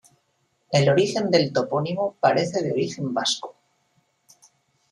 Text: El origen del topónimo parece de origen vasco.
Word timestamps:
El 0.71 0.89
origen 0.89 1.29
del 1.29 1.53
topónimo 1.53 2.15
parece 2.19 2.63
de 2.63 2.71
origen 2.71 3.13
vasco. 3.13 3.55